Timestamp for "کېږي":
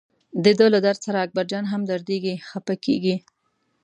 2.85-3.15